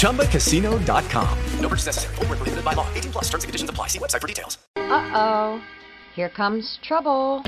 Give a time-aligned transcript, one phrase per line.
[0.00, 1.38] ChumbaCasino.com.
[1.60, 2.14] No purchase necessary.
[2.16, 2.86] Full prohibited by law.
[2.94, 3.86] 18 plus terms and conditions apply.
[3.88, 4.58] See website for details.
[4.76, 5.62] Uh oh.
[6.14, 7.42] Here comes trouble.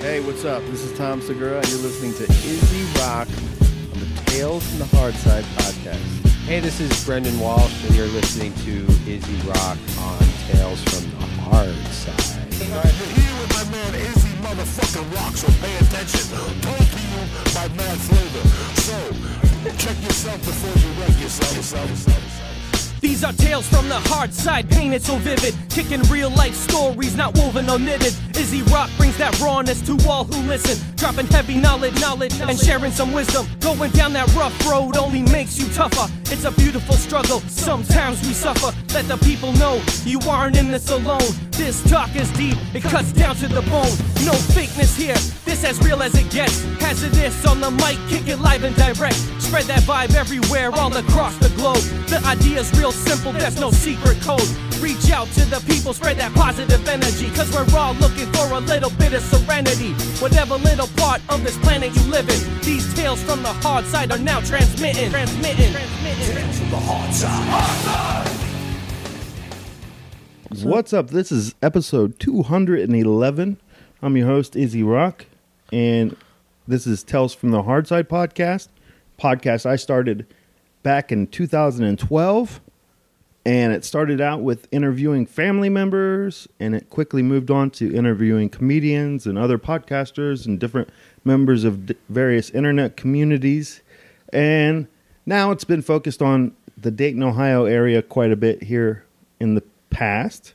[0.00, 0.62] Hey, what's up?
[0.66, 4.86] This is Tom Segura, and you're listening to Izzy Rock on the Tales from the
[4.96, 6.26] Hard Side podcast.
[6.46, 10.18] Hey, this is Brendan Walsh, and you're listening to Izzy Rock on
[10.48, 12.52] Tales from the Hard Side.
[12.54, 16.30] Here with my man Izzy motherfucking Rock, so pay attention.
[16.62, 17.22] Told to you
[17.54, 18.44] by Mad Flavor.
[18.86, 18.96] So,
[19.76, 21.56] check yourself before you wreck yourself.
[21.56, 22.45] yourself, yourself, yourself.
[23.06, 25.54] These are tales from the hard side, painted so vivid.
[25.70, 28.12] Kicking real life stories, not woven or knitted.
[28.36, 30.76] Izzy Rock brings that rawness to all who listen.
[30.96, 33.46] Dropping heavy knowledge, knowledge, and sharing some wisdom.
[33.60, 36.12] Going down that rough road only makes you tougher.
[36.32, 38.76] It's a beautiful struggle, sometimes we suffer.
[38.92, 41.30] Let the people know you aren't in this alone.
[41.52, 43.94] This talk is deep, it cuts down to the bone.
[44.26, 46.64] No fakeness here, this as real as it gets.
[46.80, 49.16] Hazardous on the mic, kick it live and direct.
[49.40, 51.82] Spread that vibe everywhere, all across the globe.
[52.08, 54.48] The idea's real simple, there's no secret code.
[54.80, 57.28] Reach out to the people, spread that positive energy.
[57.30, 59.92] Cause we're all looking for a little bit of serenity.
[60.20, 64.10] Whatever little part of this planet you live in, these tales from the hard side
[64.12, 65.10] are now transmitting.
[65.10, 65.72] Transmitting.
[65.72, 67.48] Tales from the hard side.
[67.48, 68.46] Hard side.
[70.64, 71.10] What's up?
[71.10, 73.58] This is episode 211.
[74.02, 75.26] I'm your host, Izzy Rock,
[75.72, 76.16] and
[76.66, 78.68] this is Tales from the Hard Side podcast.
[79.18, 80.26] Podcast I started
[80.82, 82.60] back in 2012,
[83.46, 88.48] and it started out with interviewing family members, and it quickly moved on to interviewing
[88.48, 90.88] comedians and other podcasters and different
[91.24, 93.82] members of d- various internet communities.
[94.32, 94.88] And
[95.26, 99.04] now it's been focused on the Dayton, Ohio area quite a bit here
[99.38, 100.54] in the past.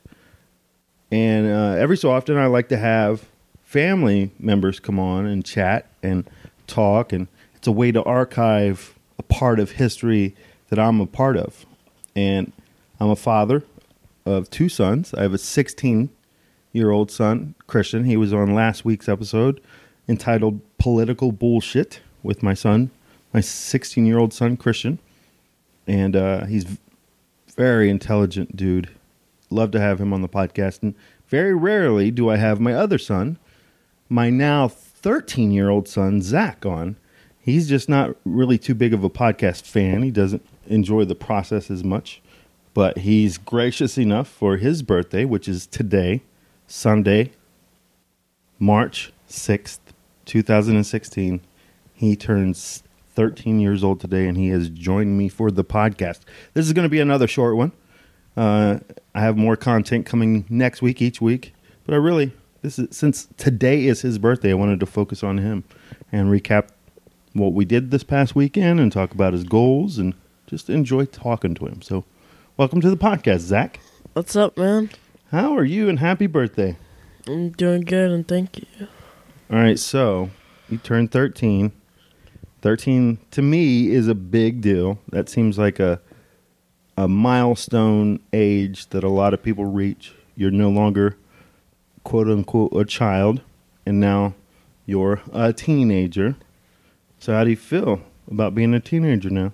[1.10, 3.26] And uh, every so often, I like to have
[3.62, 6.28] family members come on and chat and
[6.66, 7.14] talk.
[7.14, 10.36] And it's a way to archive a part of history
[10.68, 11.64] that I'm a part of.
[12.14, 12.52] And
[13.02, 13.64] I'm a father
[14.24, 15.12] of two sons.
[15.12, 16.08] I have a 16
[16.72, 18.04] year old son, Christian.
[18.04, 19.60] He was on last week's episode
[20.08, 22.92] entitled Political Bullshit with my son,
[23.34, 25.00] my 16 year old son, Christian.
[25.84, 26.78] And uh, he's
[27.56, 28.88] very intelligent dude.
[29.50, 30.80] Love to have him on the podcast.
[30.80, 30.94] And
[31.26, 33.36] very rarely do I have my other son,
[34.08, 36.94] my now 13 year old son, Zach, on.
[37.40, 40.04] He's just not really too big of a podcast fan.
[40.04, 42.22] He doesn't enjoy the process as much.
[42.74, 46.22] But he's gracious enough for his birthday, which is today,
[46.66, 47.32] Sunday,
[48.58, 49.80] March 6th,
[50.24, 51.40] 2016.
[51.92, 52.82] He turns
[53.14, 56.20] 13 years old today, and he has joined me for the podcast.
[56.54, 57.72] This is going to be another short one.
[58.36, 58.78] Uh,
[59.14, 61.54] I have more content coming next week, each week.
[61.84, 65.38] But I really, this is since today is his birthday, I wanted to focus on
[65.38, 65.64] him
[66.10, 66.68] and recap
[67.32, 70.14] what we did this past weekend and talk about his goals and
[70.46, 71.82] just enjoy talking to him.
[71.82, 72.04] So,
[72.56, 73.80] welcome to the podcast, Zach.
[74.12, 74.90] What's up, man?
[75.30, 75.88] How are you?
[75.88, 76.76] And happy birthday!
[77.26, 78.88] I'm doing good, and thank you.
[79.50, 80.30] All right, so
[80.68, 81.72] you turned 13.
[82.60, 84.98] 13 to me is a big deal.
[85.10, 86.00] That seems like a
[86.96, 90.12] a milestone age that a lot of people reach.
[90.36, 91.16] You're no longer
[92.04, 93.40] quote unquote a child
[93.86, 94.34] and now
[94.86, 96.36] you're a teenager.
[97.18, 99.52] So how do you feel about being a teenager now?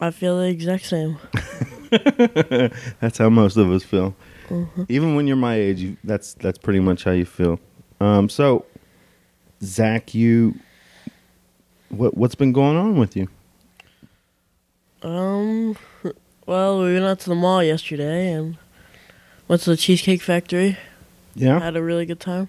[0.00, 1.18] I feel the exact same.
[3.00, 4.14] That's how most of us feel.
[4.88, 7.58] Even when you're my age, you, that's that's pretty much how you feel.
[8.00, 8.64] Um, so,
[9.62, 10.54] Zach, you,
[11.88, 13.28] what what's been going on with you?
[15.02, 15.76] Um,
[16.46, 18.56] well, we went out to the mall yesterday and
[19.48, 20.76] went to the Cheesecake Factory.
[21.34, 22.48] Yeah, Had a really good time.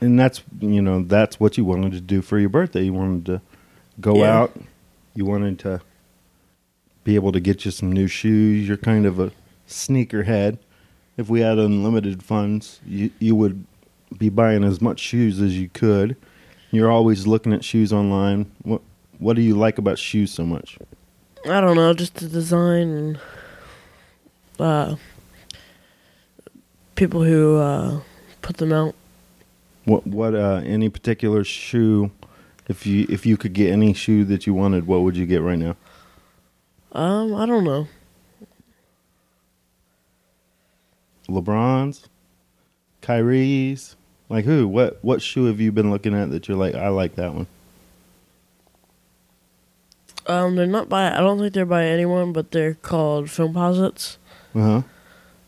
[0.00, 2.82] and that's you know that's what you wanted to do for your birthday.
[2.84, 3.40] You wanted to
[4.00, 4.40] go Yeah.
[4.40, 4.56] out.
[5.14, 5.80] You wanted to
[7.06, 8.66] be able to get you some new shoes.
[8.66, 9.30] You're kind of a
[9.68, 10.58] sneakerhead.
[11.16, 13.64] If we had unlimited funds, you you would
[14.18, 16.16] be buying as much shoes as you could.
[16.72, 18.50] You're always looking at shoes online.
[18.62, 18.82] What
[19.18, 20.78] what do you like about shoes so much?
[21.48, 23.20] I don't know, just the design and
[24.58, 24.96] uh,
[26.96, 28.00] people who uh,
[28.42, 28.96] put them out.
[29.84, 32.10] What what uh, any particular shoe?
[32.68, 35.40] If you if you could get any shoe that you wanted, what would you get
[35.40, 35.76] right now?
[36.96, 37.86] Um, I don't know.
[41.28, 42.08] LeBron's,
[43.02, 43.96] Kyrie's?
[44.28, 44.66] Like who?
[44.66, 47.46] What what shoe have you been looking at that you're like, I like that one?
[50.26, 51.12] Um, they're not by.
[51.12, 54.16] I don't think they're by anyone, but they're called Foamposites.
[54.54, 54.82] Uh huh.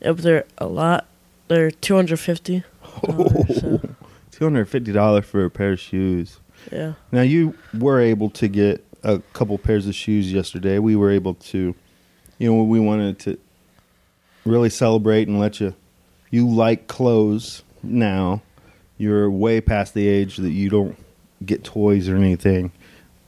[0.01, 1.07] Yep, they're a lot.
[1.49, 2.63] They're two hundred fifty.
[3.05, 3.81] so,
[4.31, 6.39] Two hundred fifty dollars for a pair of shoes.
[6.71, 6.93] yeah.
[7.11, 10.79] Now you were able to get a couple pairs of shoes yesterday.
[10.79, 11.75] We were able to,
[12.37, 13.37] you know, we wanted to
[14.45, 15.75] really celebrate and let you.
[16.31, 18.41] You like clothes now.
[18.97, 20.97] You're way past the age that you don't
[21.45, 22.71] get toys or anything.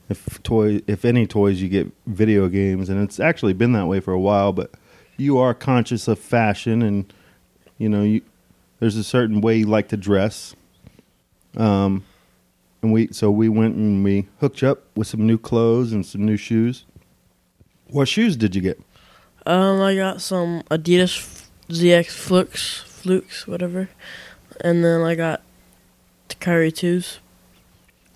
[0.08, 4.00] If toy, if any toys, you get video games, and it's actually been that way
[4.00, 4.52] for a while.
[4.52, 4.72] But
[5.16, 7.12] you are conscious of fashion, and
[7.78, 8.20] you know you.
[8.78, 10.54] There's a certain way you like to dress.
[11.56, 12.04] Um,
[12.82, 16.04] and we so we went and we hooked you up with some new clothes and
[16.04, 16.84] some new shoes.
[17.88, 18.80] What shoes did you get?
[19.46, 23.88] Um, I got some Adidas ZX Flux, Flukes, whatever,
[24.60, 25.42] and then I got
[26.40, 27.20] Kyrie twos.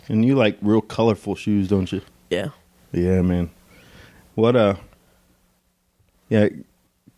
[0.08, 2.00] And you like real colorful shoes, don't you?
[2.30, 2.48] Yeah.
[2.92, 3.50] Yeah, man.
[4.34, 4.76] What uh
[6.28, 6.48] Yeah,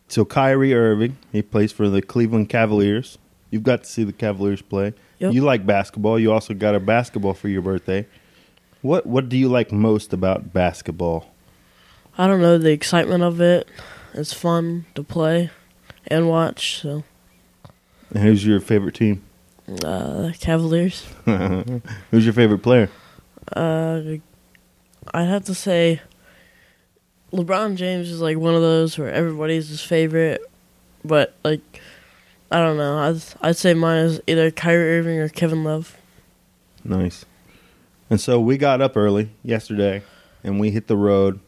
[0.07, 3.17] so Kyrie Irving, he plays for the Cleveland Cavaliers.
[3.51, 4.93] You've got to see the Cavaliers play.
[5.19, 5.33] Yep.
[5.33, 6.19] You like basketball.
[6.19, 8.05] You also got a basketball for your birthday.
[8.81, 11.31] What what do you like most about basketball?
[12.17, 13.67] I don't know the excitement of it.
[14.13, 15.49] It's fun to play
[16.07, 16.79] and watch.
[16.81, 17.03] So,
[18.13, 19.23] And who's your favorite team?
[19.83, 21.05] uh, Cavaliers.
[21.25, 22.89] who's your favorite player?
[23.55, 24.01] Uh,
[25.13, 26.01] I'd have to say
[27.31, 30.41] LeBron James is like one of those where everybody's his favorite,
[31.05, 31.81] but like
[32.51, 32.97] I don't know.
[32.97, 35.97] I'd I'd say mine is either Kyrie Irving or Kevin Love.
[36.83, 37.25] Nice.
[38.09, 40.01] And so we got up early yesterday
[40.43, 41.39] and we hit the road.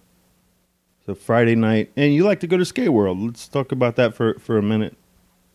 [1.06, 3.20] So Friday night, and you like to go to Skate World.
[3.20, 4.96] Let's talk about that for for a minute.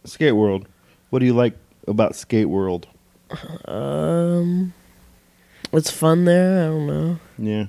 [0.04, 0.66] Skate World.
[1.10, 1.56] What do you like
[1.86, 2.88] about Skate World?
[3.66, 4.72] Um,
[5.72, 6.64] it's fun there.
[6.64, 7.18] I don't know.
[7.38, 7.66] Yeah.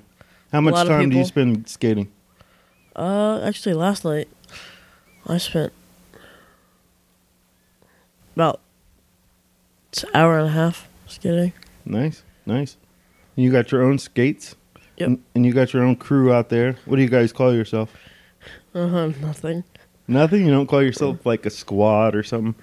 [0.51, 2.11] How much time do you spend skating?
[2.95, 4.27] Uh, actually, last night
[5.27, 5.71] I spent
[8.37, 8.61] about
[10.03, 11.53] an hour and a half skating.
[11.85, 12.77] Nice, nice.
[13.35, 14.55] And you got your own skates?
[14.97, 15.07] Yep.
[15.07, 16.75] And, and you got your own crew out there.
[16.85, 17.91] What do you guys call yourself?
[18.75, 19.07] Uh huh.
[19.21, 19.63] Nothing.
[20.07, 20.45] Nothing?
[20.45, 22.53] You don't call yourself like a squad or something?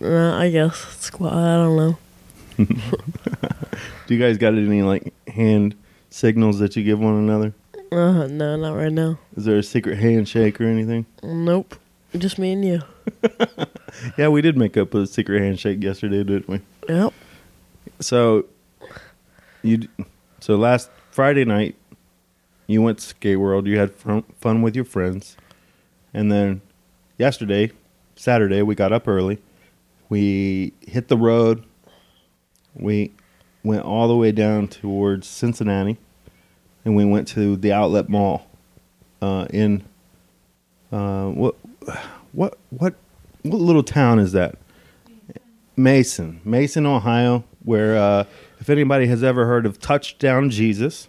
[0.00, 1.32] Uh, I guess squad.
[1.32, 1.98] I don't know.
[4.06, 5.74] Do you guys got any like hand
[6.10, 7.52] signals that you give one another?
[7.90, 9.18] Uh, no, not right now.
[9.36, 11.06] Is there a secret handshake or anything?
[11.24, 11.74] Nope.
[12.16, 12.82] Just me and you.
[14.16, 16.60] Yeah, we did make up a secret handshake yesterday, didn't we?
[16.88, 17.12] Yep.
[18.00, 18.46] So
[19.62, 19.88] you
[20.40, 21.76] so last Friday night
[22.66, 25.36] you went to Skate World, you had fun, fun with your friends.
[26.14, 26.62] And then
[27.18, 27.70] yesterday,
[28.16, 29.38] Saturday, we got up early.
[30.08, 31.64] We hit the road.
[32.74, 33.12] We
[33.62, 35.98] went all the way down towards Cincinnati
[36.84, 38.46] and we went to the outlet mall
[39.20, 39.84] uh, in
[40.90, 41.56] uh, what
[42.32, 42.94] what what
[43.42, 44.56] what little town is that?
[45.76, 48.24] Mason, Mason, Ohio, where uh,
[48.60, 51.08] if anybody has ever heard of Touchdown Jesus,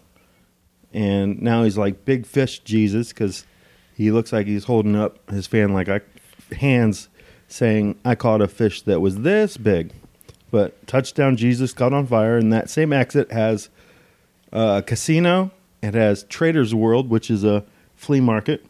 [0.94, 3.46] and now he's like Big Fish Jesus because
[3.96, 6.02] he looks like he's holding up his fan like I,
[6.56, 7.10] hands,
[7.48, 9.92] saying, "I caught a fish that was this big."
[10.50, 13.70] But Touchdown Jesus caught on fire, and that same exit has
[14.52, 15.52] uh, a casino.
[15.82, 18.66] It has Trader's World, which is a flea market.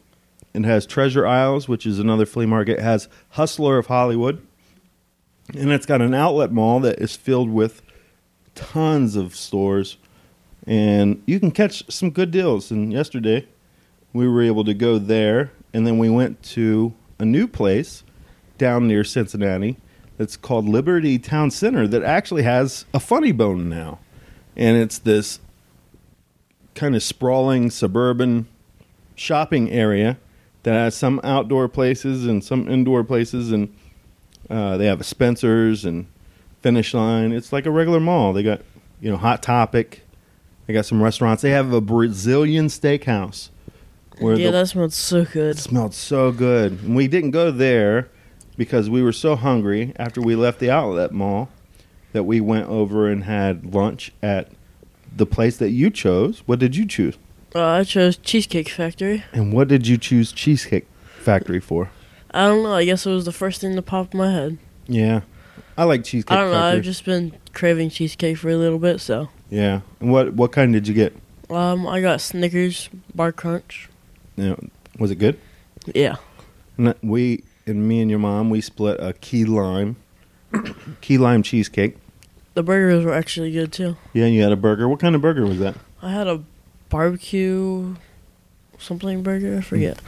[0.54, 2.78] It has Treasure Aisles, which is another flea market.
[2.78, 4.44] It has Hustler of Hollywood.
[5.52, 7.82] And it's got an outlet mall that is filled with
[8.54, 9.98] tons of stores.
[10.66, 12.70] And you can catch some good deals.
[12.70, 13.46] And yesterday,
[14.12, 15.50] we were able to go there.
[15.74, 18.04] And then we went to a new place
[18.56, 19.76] down near Cincinnati
[20.16, 23.98] that's called Liberty Town Center that actually has a funny bone now.
[24.56, 25.40] And it's this
[26.76, 28.46] kind of sprawling suburban
[29.16, 30.16] shopping area
[30.64, 33.74] that has some outdoor places and some indoor places, and
[34.50, 36.06] uh, they have a Spencer's and
[36.60, 37.32] Finish Line.
[37.32, 38.32] It's like a regular mall.
[38.32, 38.62] They got
[39.00, 40.02] you know Hot Topic.
[40.66, 41.42] They got some restaurants.
[41.42, 43.50] They have a Brazilian steakhouse.
[44.18, 45.56] Where yeah, the, that smelled so good.
[45.56, 46.82] it smelled so good.
[46.82, 48.08] And we didn't go there
[48.56, 51.48] because we were so hungry after we left the outlet mall
[52.12, 54.52] that we went over and had lunch at
[55.14, 56.42] the place that you chose.
[56.46, 57.18] What did you choose?
[57.54, 59.24] Uh, I chose Cheesecake Factory.
[59.32, 60.86] And what did you choose Cheesecake
[61.20, 61.90] Factory for?
[62.32, 62.74] I don't know.
[62.74, 64.58] I guess it was the first thing to pop in my head.
[64.88, 65.20] Yeah.
[65.78, 66.58] I like Cheesecake I don't know.
[66.58, 66.78] Factory.
[66.78, 69.80] I've just been craving cheesecake for a little bit, so yeah.
[70.00, 71.16] And what what kind did you get?
[71.50, 73.88] um, I got Snickers bar crunch.
[74.36, 74.56] Yeah.
[74.98, 75.38] was it good?
[75.94, 76.16] Yeah.
[76.76, 79.96] No, we and me and your mom we split a key lime,
[81.00, 81.96] key lime cheesecake.
[82.54, 83.96] The burgers were actually good too.
[84.12, 84.88] Yeah, and you had a burger.
[84.88, 85.76] What kind of burger was that?
[86.02, 86.42] I had a
[86.94, 87.96] barbecue
[88.78, 89.58] something burger.
[89.58, 89.98] I forget.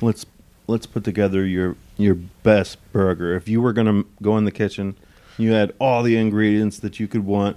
[0.00, 0.26] Let's
[0.66, 3.36] let's put together your your best burger.
[3.36, 4.96] If you were gonna go in the kitchen,
[5.36, 7.56] you had all the ingredients that you could want.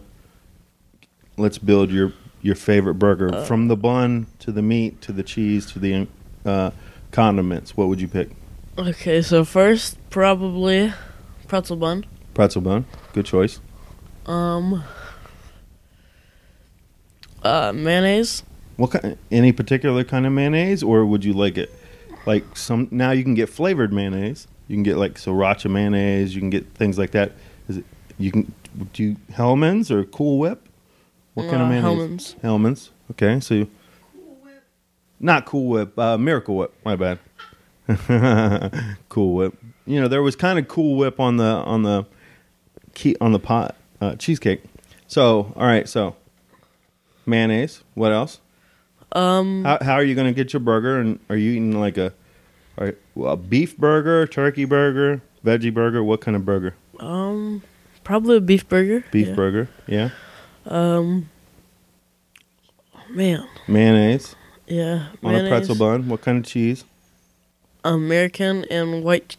[1.38, 2.14] Let's build your
[2.44, 6.08] your favorite burger from the bun to the meat to the cheese to the
[6.46, 6.70] uh,
[7.10, 7.76] condiments.
[7.76, 8.30] What would you pick?
[8.78, 10.94] Okay, so first probably
[11.48, 12.06] pretzel bun.
[12.36, 13.60] Pretzel bun, good choice.
[14.28, 14.84] Um,
[17.42, 18.44] uh, mayonnaise.
[18.82, 19.16] What kind?
[19.32, 21.72] Any particular kind of mayonnaise, or would you like it
[22.26, 22.88] like some?
[22.90, 24.48] Now you can get flavored mayonnaise.
[24.68, 26.34] You can get like sriracha mayonnaise.
[26.34, 27.34] You can get things like that.
[27.68, 27.86] Is it?
[28.18, 28.52] You can
[28.94, 30.68] do you, Hellmann's or Cool Whip?
[31.36, 31.94] What kind of Uh, mayonnaise?
[31.94, 32.36] Hellmann's.
[32.42, 32.90] Hellman's.
[33.12, 33.68] Okay, so you,
[35.20, 36.00] not Cool Whip.
[36.00, 36.74] Uh, Miracle Whip.
[36.84, 37.20] My bad.
[39.10, 39.56] cool Whip.
[39.86, 42.08] You know there was kind of Cool Whip on the on the
[42.96, 44.64] key on the pot uh, cheesecake.
[45.06, 46.16] So all right, so
[47.28, 47.84] mayonnaise.
[47.94, 48.40] What else?
[49.14, 51.00] Um, How, how are you going to get your burger?
[51.00, 52.14] And are you eating like a,
[52.78, 56.04] are, well, a beef burger, turkey burger, veggie burger?
[56.04, 56.76] What kind of burger?
[57.02, 57.64] um,
[58.04, 59.04] probably a beef burger.
[59.12, 59.36] Beef yeah.
[59.36, 60.10] burger, yeah.
[60.66, 61.30] Um,
[63.10, 64.36] man, Mayonnaise
[64.68, 66.08] yeah, on a pretzel bun.
[66.08, 66.86] What kind of cheese?
[67.84, 69.36] American and white.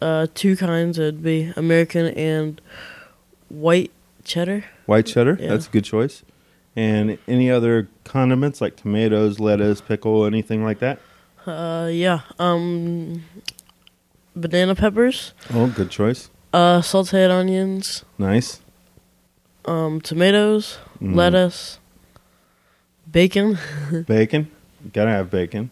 [0.00, 0.98] Uh, two kinds.
[0.98, 2.60] It'd be American and
[3.48, 3.90] white
[4.24, 4.64] cheddar.
[4.86, 5.36] White cheddar.
[5.38, 5.48] Yeah.
[5.50, 6.22] That's a good choice.
[6.76, 11.00] And any other condiments like tomatoes, lettuce, pickle, anything like that?
[11.46, 12.20] Uh, yeah.
[12.38, 13.24] Um,
[14.36, 15.32] banana peppers.
[15.52, 16.30] Oh, good choice.
[16.52, 18.04] Uh, sauteed onions.
[18.18, 18.60] Nice.
[19.64, 21.14] Um, tomatoes, Mm.
[21.14, 21.78] lettuce,
[23.10, 23.58] bacon.
[24.06, 24.50] Bacon.
[24.92, 25.70] Gotta have bacon.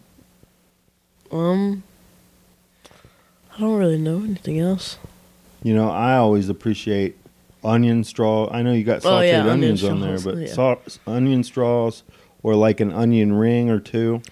[1.33, 1.83] Um,
[3.57, 4.99] I don't really know anything else.
[5.63, 7.17] You know, I always appreciate
[7.67, 8.49] onion straw.
[8.51, 10.47] I know you got sauteed Oh, yeah, onion onions on there, but yeah.
[10.53, 12.03] sau- onion straws
[12.43, 14.23] or like an onion ring or two.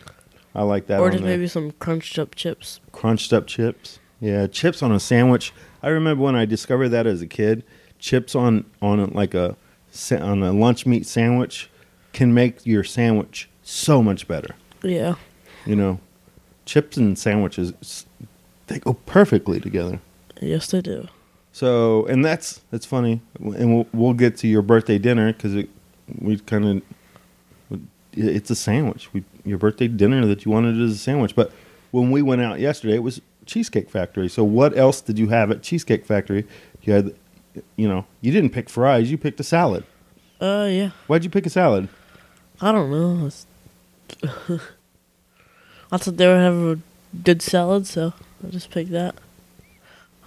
[0.54, 1.00] I like that.
[1.00, 1.32] or just there.
[1.36, 2.80] maybe some crunched up chips.
[2.92, 3.98] crunched up chips.
[4.20, 5.52] Yeah, chips on a sandwich.
[5.82, 7.64] I remember when I discovered that as a kid.
[7.98, 9.56] Chips on on like a
[10.12, 11.68] on a lunch meat sandwich
[12.12, 14.54] can make your sandwich so much better.
[14.82, 15.14] Yeah.
[15.66, 15.98] You know,
[16.66, 18.06] chips and sandwiches
[18.68, 20.00] they go perfectly together.
[20.40, 21.08] Yes, they do.
[21.54, 25.68] So, and that's that's funny, and we'll we'll get to your birthday dinner because it
[26.18, 26.82] we kind
[27.70, 27.80] of
[28.12, 29.12] it's a sandwich.
[29.12, 31.52] We your birthday dinner that you wanted as a sandwich, but
[31.92, 34.28] when we went out yesterday, it was Cheesecake Factory.
[34.28, 36.44] So, what else did you have at Cheesecake Factory?
[36.82, 37.14] You had,
[37.76, 39.08] you know, you didn't pick fries.
[39.12, 39.84] You picked a salad.
[40.40, 40.90] Uh, yeah.
[41.06, 41.88] Why'd you pick a salad?
[42.60, 43.30] I don't know.
[45.92, 48.12] I thought they were having a good salad, so
[48.44, 49.14] I just picked that.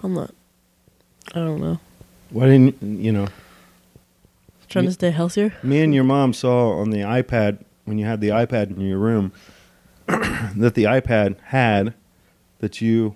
[0.01, 0.33] I'm not.
[1.33, 1.79] I don't know.
[2.29, 3.27] Why didn't you know?
[4.69, 5.53] Trying Me- to stay healthier.
[5.63, 8.97] Me and your mom saw on the iPad when you had the iPad in your
[8.97, 9.31] room
[10.07, 11.93] that the iPad had
[12.59, 13.15] that you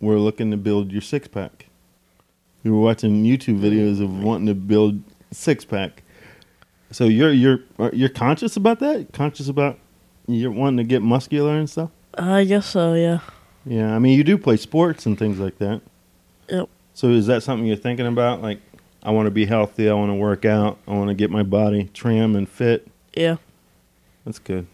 [0.00, 1.66] were looking to build your six pack.
[2.62, 5.02] You were watching YouTube videos of wanting to build
[5.32, 6.02] six pack.
[6.92, 7.60] So you're you're
[7.92, 9.12] you're conscious about that?
[9.12, 9.78] Conscious about
[10.28, 11.90] you're wanting to get muscular and stuff?
[12.14, 12.94] I guess so.
[12.94, 13.20] Yeah.
[13.64, 15.80] Yeah, I mean you do play sports and things like that.
[16.48, 16.68] Yep.
[16.94, 18.42] So is that something you're thinking about?
[18.42, 18.60] Like,
[19.02, 19.88] I want to be healthy.
[19.88, 20.78] I want to work out.
[20.86, 22.86] I want to get my body trim and fit.
[23.14, 23.36] Yeah.
[24.24, 24.66] That's good.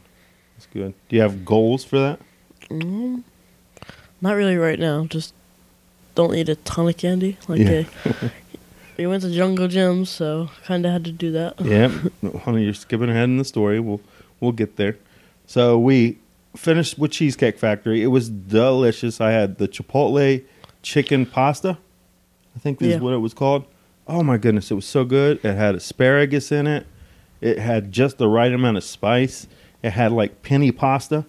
[0.56, 0.94] That's good.
[1.08, 2.20] Do you have goals for that?
[2.68, 3.22] Mm,
[4.20, 5.04] not really right now.
[5.06, 5.32] Just
[6.14, 7.38] don't eat a ton of candy.
[7.46, 7.64] Like Yeah.
[8.04, 8.30] they,
[8.98, 11.60] we went to Jungle Jim, so kind of had to do that.
[11.60, 11.88] Yeah,
[12.40, 13.78] honey, you're skipping ahead in the story.
[13.80, 14.00] We'll
[14.40, 14.96] we'll get there.
[15.46, 16.18] So we
[16.56, 18.02] finished with Cheesecake Factory.
[18.02, 19.20] It was delicious.
[19.20, 20.44] I had the Chipotle
[20.82, 21.78] chicken pasta.
[22.58, 22.96] I think this Yeah.
[22.96, 23.66] is what it was called.
[24.08, 25.38] Oh my goodness, it was so good.
[25.44, 26.88] It had asparagus in it.
[27.40, 29.46] It had just the right amount of spice.
[29.80, 31.24] It had like penne pasta.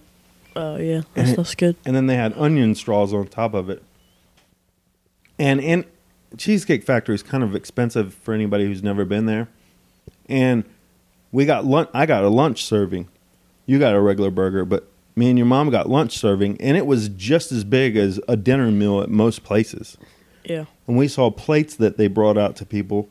[0.56, 1.76] Oh yeah, that And it- stuff's good.
[1.86, 3.84] and then they had onion straws on top of it.
[5.38, 5.86] And in
[6.36, 9.50] Cheesecake Factory is kind of expensive for anybody who's never been there.
[10.28, 10.64] And
[11.32, 11.90] we got lunch.
[11.94, 13.08] I got a lunch serving.
[13.68, 16.88] You got a regular burger, but me and your mom got lunch serving, and it
[16.88, 19.96] was just as big as a dinner meal at most places.
[20.50, 20.66] Yeah.
[20.88, 23.08] And we saw plates that they brought out to people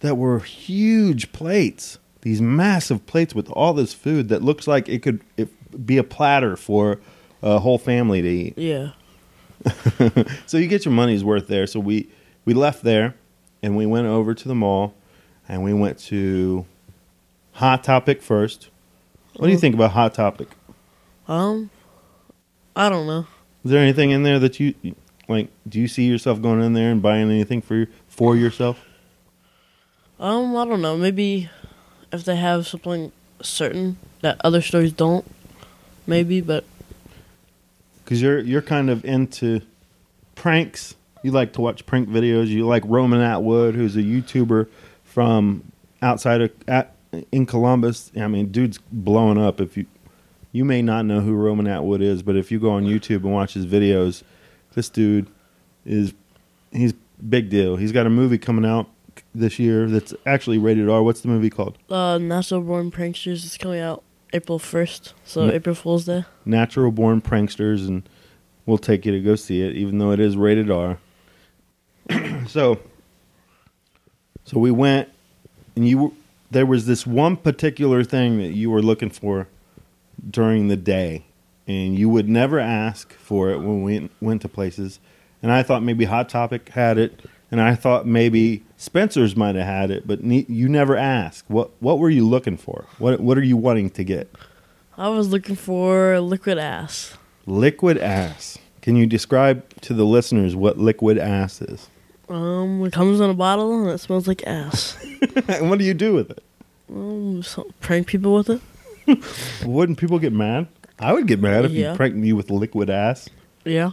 [0.00, 1.98] that were huge plates.
[2.22, 5.48] These massive plates with all this food that looks like it could it,
[5.84, 7.00] be a platter for
[7.42, 8.54] a whole family to eat.
[8.56, 8.90] Yeah.
[10.46, 11.66] So you get your money's worth there.
[11.66, 12.08] So we
[12.44, 13.16] we left there
[13.62, 14.94] and we went over to the mall
[15.48, 16.66] and we went to
[17.52, 18.70] Hot Topic first.
[19.34, 20.48] What do you think about Hot Topic?
[21.26, 21.70] Um,
[22.76, 23.26] I don't know.
[23.64, 24.74] Is there anything in there that you
[25.28, 28.84] like, do you see yourself going in there and buying anything for for yourself?
[30.18, 30.96] Um, I don't know.
[30.96, 31.50] Maybe
[32.12, 35.24] if they have something certain that other stores don't,
[36.06, 36.40] maybe.
[36.40, 36.64] But
[38.04, 39.60] Because you're you're kind of into
[40.34, 40.94] pranks.
[41.22, 42.46] You like to watch prank videos.
[42.48, 44.68] You like Roman Atwood, who's a YouTuber
[45.04, 46.94] from outside of at,
[47.32, 48.12] in Columbus.
[48.16, 49.60] I mean, dude's blowing up.
[49.60, 49.86] If you
[50.52, 53.32] you may not know who Roman Atwood is, but if you go on YouTube and
[53.32, 54.22] watch his videos,
[54.76, 55.26] this dude
[55.84, 56.14] is
[56.70, 56.92] he's
[57.28, 57.74] big deal.
[57.76, 58.88] He's got a movie coming out
[59.34, 61.02] this year that's actually rated R.
[61.02, 61.76] What's the movie called?
[61.90, 65.52] uh, Natural Born Pranksters is coming out April first, so Mm.
[65.54, 66.24] April Fool's Day.
[66.44, 68.08] Natural Born Pranksters, and
[68.66, 70.98] we'll take you to go see it, even though it is rated R.
[72.46, 72.78] so,
[74.44, 75.08] so we went,
[75.74, 76.10] and you were-
[76.50, 79.48] there was this one particular thing that you were looking for
[80.30, 81.24] during the day,
[81.66, 85.00] and you would never ask for it when we went to places.
[85.42, 87.20] And I thought maybe Hot Topic had it,
[87.50, 91.44] and I thought maybe Spencer's might have had it, but ne- you never ask.
[91.48, 92.86] What What were you looking for?
[92.98, 94.34] What What are you wanting to get?
[94.98, 97.14] I was looking for liquid ass.
[97.44, 98.58] Liquid ass.
[98.80, 101.88] Can you describe to the listeners what liquid ass is?
[102.28, 104.96] Um, it comes in a bottle and it smells like ass.
[105.48, 106.42] and what do you do with it?
[106.90, 108.60] Um, so, prank people with it.
[109.66, 110.66] Wouldn't people get mad?
[110.98, 111.90] I would get mad if Yeah.
[111.92, 113.28] you pranked me with liquid ass.
[113.64, 113.90] Yeah.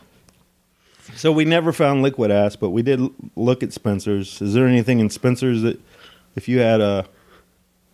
[1.15, 4.41] So we never found liquid ass, but we did l- look at Spencer's.
[4.41, 5.79] Is there anything in Spencer's that,
[6.35, 7.05] if you had a,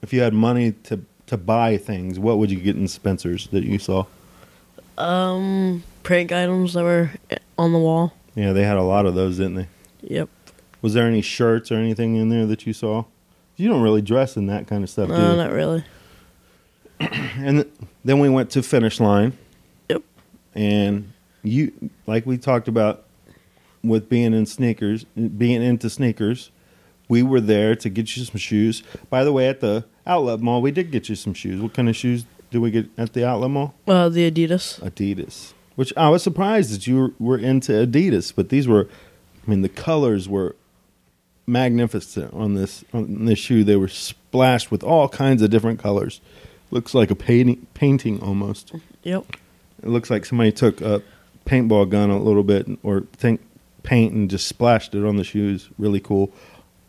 [0.02, 3.64] if you had money to to buy things, what would you get in Spencer's that
[3.64, 4.06] you saw?
[4.98, 7.12] Um, prank items that were
[7.58, 8.14] on the wall.
[8.36, 9.68] Yeah, they had a lot of those, didn't they?
[10.02, 10.30] Yep.
[10.82, 13.06] Was there any shirts or anything in there that you saw?
[13.58, 15.38] You don't really dress in that kind of stuff, do No, you?
[15.38, 15.84] not really.
[17.00, 17.66] and
[18.04, 19.38] then we went to finish line.
[19.90, 20.04] Yep.
[20.56, 21.14] And
[21.44, 23.06] you, like we talked about,
[23.84, 26.52] with being in sneakers, being into sneakers,
[27.08, 28.84] we were there to get you some shoes.
[29.10, 31.62] By the way, at the outlet mall, we did get you some shoes.
[31.62, 33.74] What kind of shoes did we get at the outlet mall?
[33.88, 34.80] Uh, the Adidas.
[34.82, 35.54] Adidas.
[35.76, 38.90] Which I was surprised that you were, were into Adidas, but these were,
[39.48, 40.56] I mean, the colors were
[41.48, 43.64] magnificent on this on this shoe.
[43.64, 46.22] They were splashed with all kinds of different colors.
[46.72, 48.74] Looks like a painting, painting almost.
[49.04, 49.38] Yep.
[49.82, 51.02] It looks like somebody took a
[51.46, 53.42] paintball gun a little bit or think
[53.84, 55.70] paint and just splashed it on the shoes.
[55.78, 56.32] Really cool.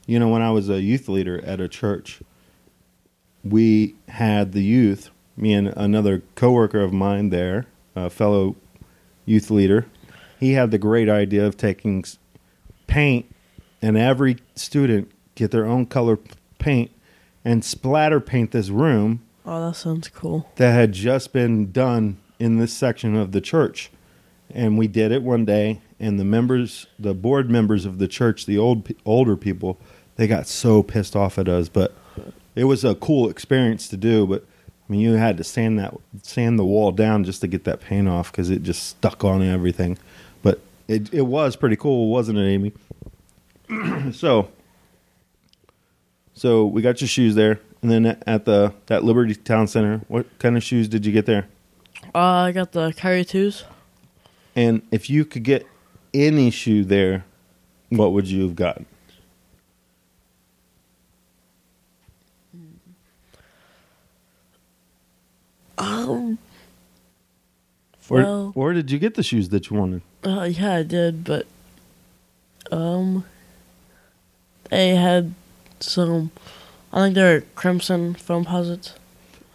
[0.07, 2.21] You know, when I was a youth leader at a church,
[3.45, 8.57] we had the youth, me and another coworker of mine there, a fellow
[9.25, 9.87] youth leader.
[10.39, 12.05] He had the great idea of taking
[12.87, 13.27] paint
[13.81, 16.19] and every student get their own color
[16.59, 16.91] paint
[17.45, 20.49] and splatter paint this room Oh, that sounds cool.
[20.57, 23.91] that had just been done in this section of the church.
[24.53, 28.47] And we did it one day, and the members, the board members of the church,
[28.47, 29.79] the old older people,
[30.17, 31.69] they got so pissed off at us.
[31.69, 31.95] But
[32.57, 34.27] it was a cool experience to do.
[34.27, 34.45] But
[34.89, 37.81] I mean, you had to sand that sand the wall down just to get that
[37.81, 39.99] paint off because it just stuck on everything.
[40.43, 42.73] But it it was pretty cool, wasn't it, Amy?
[44.13, 44.49] so
[46.35, 50.27] so we got your shoes there, and then at the that Liberty Town Center, what
[50.39, 51.49] kind of shoes did you get there?
[52.15, 53.65] Uh, I got the Kyrie twos.
[54.57, 55.67] And if you could get
[56.13, 57.25] any shoe there,
[57.89, 58.87] what would you have gotten?
[65.79, 66.39] Um.
[68.09, 70.03] Where, Well, where did you get the shoes that you wanted?
[70.25, 71.47] uh, yeah, I did, but
[72.73, 73.25] um,
[74.69, 75.33] they had
[75.79, 76.33] some.
[76.93, 78.95] I think they're crimson Foamposites.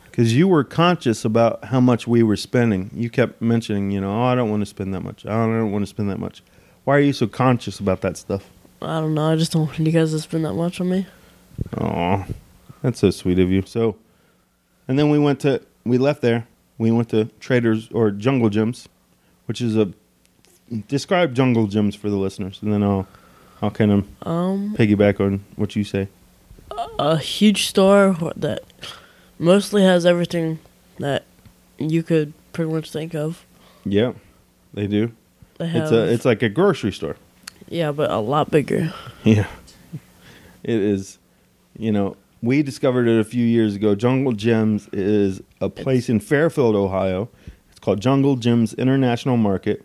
[0.10, 2.89] Because you were conscious about how much we were spending.
[2.93, 5.26] You kept mentioning, you know, oh, I don't want to spend that much.
[5.26, 6.41] I don't, I don't want to spend that much.
[6.86, 8.50] Why are you so conscious about that stuff?
[8.82, 9.32] I don't know.
[9.32, 11.08] I just don't want you guys to spend that much on me.
[11.78, 12.26] Oh,
[12.82, 13.63] that's so sweet of you.
[13.65, 13.98] So,
[14.88, 16.48] and then we went to, we left there.
[16.78, 18.88] We went to Traders or Jungle Jim's,
[19.48, 19.91] which is a,
[20.88, 23.08] describe Jungle Jim's for the listeners, and then I'll,
[23.62, 26.08] I'll kind of Um, piggyback on what you say.
[26.97, 28.62] A huge store that
[29.38, 30.60] mostly has everything
[30.99, 31.25] that
[31.77, 33.45] you could pretty much think of.
[33.84, 34.13] Yeah,
[34.73, 35.12] they do.
[35.58, 37.17] They have, It's a, it's like a grocery store.
[37.67, 38.93] yeah, but a lot bigger.
[39.23, 39.47] Yeah.
[40.63, 41.17] It is,
[41.77, 43.93] you know, we discovered it a few years ago.
[43.95, 47.27] Jungle Jim's is a place in Fairfield, Ohio.
[47.71, 49.84] It's called Jungle Jim's International Market.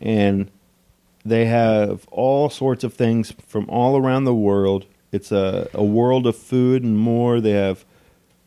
[0.00, 0.50] And
[1.24, 4.86] they have all sorts of things from all around the world.
[5.12, 7.40] It's a, a world of food and more.
[7.40, 7.84] They have,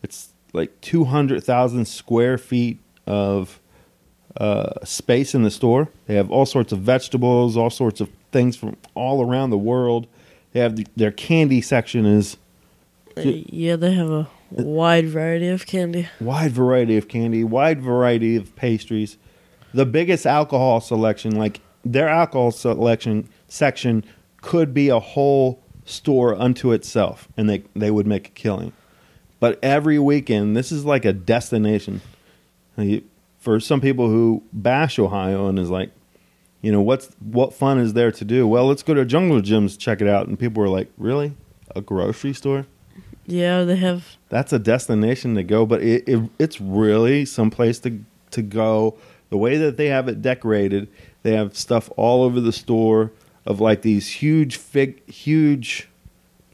[0.03, 3.59] it's like 200,000 square feet of
[4.37, 5.89] uh, space in the store.
[6.07, 10.07] They have all sorts of vegetables, all sorts of things from all around the world.
[10.51, 12.37] They have the, their candy section is
[13.15, 16.09] Yeah, they have a wide variety of candy.
[16.19, 19.17] wide variety of candy, wide variety of pastries.
[19.73, 24.03] The biggest alcohol selection, like their alcohol selection section,
[24.41, 28.73] could be a whole store unto itself, and they they would make a killing.
[29.39, 32.01] But every weekend, this is like a destination
[33.39, 35.91] for some people who bash Ohio and is like,
[36.61, 38.47] you know, what's what fun is there to do?
[38.47, 41.33] Well, let's go to Jungle Jim's, check it out, and people were like, really,
[41.75, 42.65] a grocery store?
[43.27, 44.17] Yeah, they have.
[44.29, 48.97] that's a destination to go, but it, it it's really someplace to to go.
[49.29, 50.87] The way that they have it decorated,
[51.23, 53.11] they have stuff all over the store
[53.45, 55.87] of like these huge fig, huge,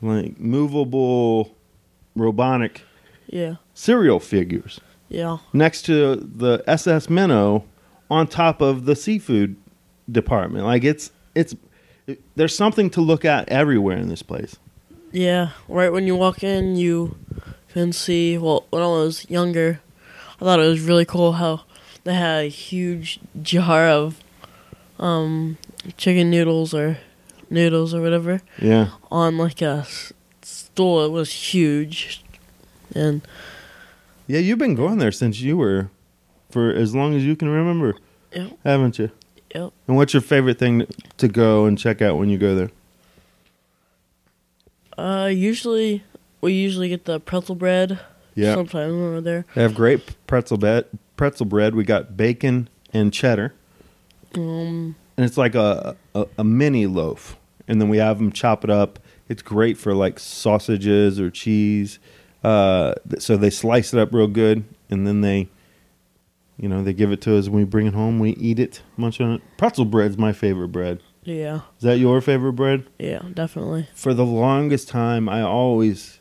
[0.01, 1.55] like movable,
[2.15, 2.81] robotic
[3.27, 7.65] Yeah, cereal figures yeah, next to the SS Minnow
[8.09, 9.55] on top of the seafood
[10.11, 10.65] department.
[10.65, 11.55] Like it's it's
[12.07, 14.55] it, there's something to look at everywhere in this place.
[15.11, 15.49] yeah.
[15.67, 17.15] Right when you walk in, you
[17.73, 18.37] can see.
[18.37, 19.79] Well, when I was younger,
[20.41, 21.61] I thought it was really cool how
[22.03, 24.19] they had a huge jar of
[25.01, 25.57] um
[25.97, 26.97] chicken noodles or
[27.49, 28.89] noodles or whatever Yeah.
[29.11, 31.03] on like a s- stool.
[31.05, 32.23] It was huge,
[32.95, 33.21] and
[34.27, 35.89] Yeah, you've been going there since you were
[36.51, 37.95] for as long as you can remember,
[38.33, 39.09] yep, haven't you?
[39.53, 39.73] yep.
[39.87, 40.85] And what's your favorite thing
[41.17, 42.69] to go and check out when you go there?
[44.97, 46.03] Uh, usually
[46.41, 47.99] we usually get the pretzel bread.
[48.35, 48.55] Yeah.
[48.55, 49.45] Sometimes when we're there.
[49.55, 50.85] They have great pretzel bread.
[51.17, 51.75] Pretzel bread.
[51.75, 53.53] We got bacon and cheddar,
[54.35, 57.37] Um, and it's like a, a a mini loaf.
[57.67, 58.99] And then we have them chop it up.
[59.29, 61.99] It's great for like sausages or cheese.
[62.43, 65.47] Uh, so they slice it up real good, and then they,
[66.57, 68.19] you know, they give it to us when we bring it home.
[68.19, 69.41] We eat it, munch on it.
[69.57, 71.01] Pretzel bread's my favorite bread.
[71.23, 72.87] yeah, Is that your favorite bread?
[72.97, 73.87] yeah, definitely.
[73.93, 76.19] for the longest time, I always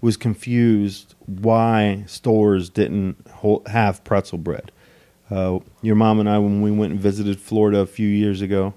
[0.00, 3.26] was confused why stores didn't
[3.66, 4.72] have pretzel bread.
[5.30, 8.74] Uh, your mom and I, when we went and visited Florida a few years ago,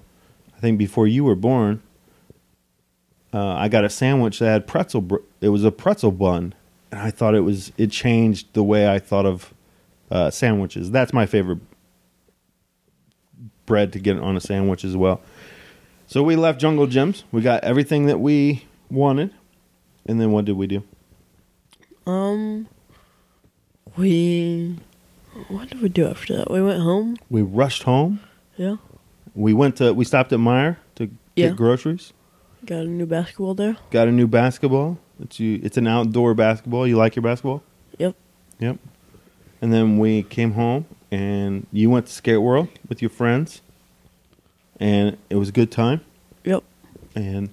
[0.56, 1.82] I think before you were born,
[3.32, 5.00] uh, I got a sandwich that had pretzel.
[5.00, 6.54] Br- it was a pretzel bun,
[6.90, 9.54] and I thought it was it changed the way I thought of
[10.10, 10.90] uh, sandwiches.
[10.90, 11.60] That's my favorite
[13.64, 15.22] bread to get on a sandwich as well.
[16.06, 17.24] So we left Jungle Jim's.
[17.32, 19.32] We got everything that we wanted.
[20.04, 20.82] And then what did we do?
[22.06, 22.68] Um,
[23.96, 24.76] we
[25.48, 26.50] what did we do after that?
[26.50, 27.16] We went home.
[27.30, 28.20] We rushed home.
[28.56, 28.76] Yeah,
[29.34, 31.04] We went to we stopped at Meijer to
[31.36, 31.48] Yeah.
[31.48, 32.12] get groceries.
[32.66, 33.76] got a new basketball there.
[33.90, 34.98] Got a new basketball.
[35.20, 36.86] It's you it's an outdoor basketball.
[36.86, 37.62] You like your basketball?
[37.98, 38.14] Yep.
[38.58, 38.78] Yep.
[39.60, 43.62] And then we came home and you went to Skate World with your friends.
[44.80, 46.00] And it was a good time.
[46.44, 46.62] Yep.
[47.14, 47.50] And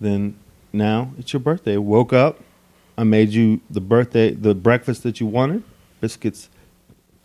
[0.00, 0.36] then
[0.72, 1.76] now it's your birthday.
[1.76, 2.40] Woke up.
[2.96, 5.62] I made you the birthday, the breakfast that you wanted
[6.00, 6.48] biscuits,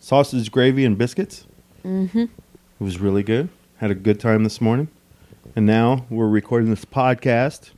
[0.04, 1.46] sausage, gravy, and biscuits.
[1.82, 2.24] Mm-hmm.
[2.24, 2.30] It
[2.78, 3.48] was really good.
[3.78, 4.88] Had a good time this morning.
[5.56, 7.70] And now we're recording this podcast,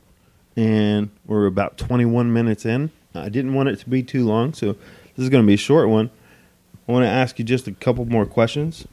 [0.57, 2.91] and we're about 21 minutes in.
[3.15, 5.57] I didn't want it to be too long, so this is going to be a
[5.57, 6.09] short one.
[6.87, 8.85] I want to ask you just a couple more questions.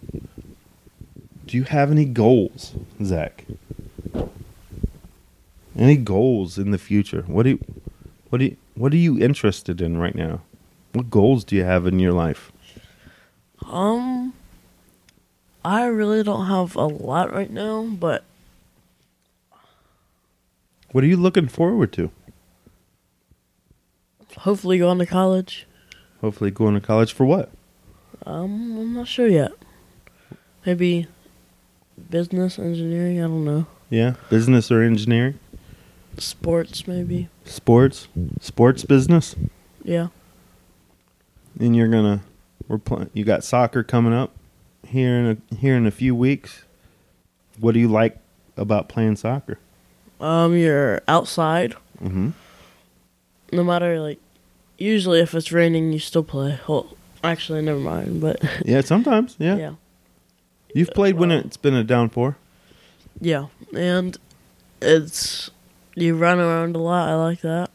[1.47, 3.47] Do you have any goals, Zach?
[5.77, 7.23] Any goals in the future?
[7.27, 7.65] What do you,
[8.31, 10.43] what do you, what are you interested in right now?
[10.93, 12.53] What goals do you have in your life?
[13.69, 14.33] Um,
[15.65, 18.25] I really don't have a lot right now, but
[20.93, 22.11] What are you looking forward to?
[24.39, 25.67] hopefully going to college.
[26.21, 27.51] Hopefully, going to college for what?
[28.27, 29.53] Um, I'm not sure yet.
[30.67, 31.07] Maybe
[32.11, 33.19] business, engineering.
[33.21, 33.67] I don't know.
[33.91, 35.39] Yeah, business or engineering,
[36.19, 37.29] Sports, maybe.
[37.45, 38.09] sports,
[38.41, 39.37] sports business.
[39.85, 40.09] Yeah.
[41.61, 42.23] And you're gonna,
[42.69, 43.11] we're playing.
[43.13, 44.33] You got soccer coming up
[44.87, 46.65] here in a here in a few weeks.
[47.59, 48.19] What do you like
[48.57, 49.59] about playing soccer?
[50.21, 51.75] Um, you're outside.
[52.03, 52.31] Mm-hmm.
[53.53, 54.19] No matter like,
[54.79, 56.59] usually if it's raining, you still play.
[56.69, 58.21] Well, actually, never mind.
[58.21, 59.37] But Yeah, sometimes.
[59.39, 59.57] Yeah.
[59.57, 59.75] yeah,
[60.75, 62.37] You've played when it's been a downpour.
[63.21, 63.47] yeah,
[63.77, 64.17] and
[64.83, 65.51] it's
[65.95, 67.09] you run around a lot.
[67.09, 67.71] I like that,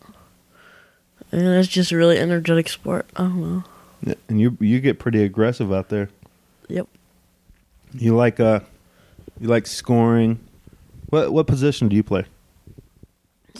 [1.31, 3.05] and it's just a really energetic sport.
[3.15, 3.63] I don't know.
[4.03, 6.09] Yeah, And you you get pretty aggressive out there.
[6.67, 6.87] Yep.
[7.93, 8.59] You like uh,
[9.39, 10.39] you like scoring.
[11.09, 12.25] What what position do you play?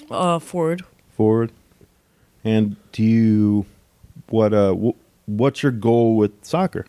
[0.10, 0.84] Uh, forward.
[1.12, 1.52] Forward.
[2.44, 3.66] And do you
[4.30, 4.96] what uh wh-
[5.30, 6.86] what's your goal with soccer?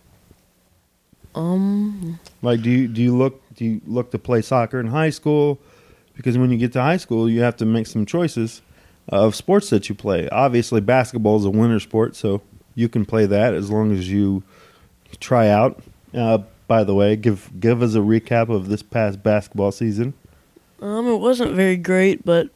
[1.35, 5.11] Um, Like, do you do you look do you look to play soccer in high
[5.11, 5.59] school?
[6.15, 8.63] Because when you get to high school, you have to make some choices
[9.09, 10.29] of sports that you play.
[10.29, 12.43] Obviously, basketball is a winter sport, so
[12.81, 14.43] you can play that as long as you
[15.21, 15.81] try out.
[16.15, 20.15] Uh, by the way, give give us a recap of this past basketball season.
[20.81, 22.49] um, it wasn't very great, but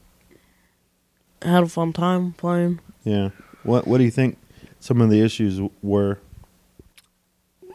[1.43, 2.81] I had a fun time playing.
[3.05, 3.31] Yeah.
[3.65, 4.39] What What do you think?
[4.81, 6.19] Some of the issues were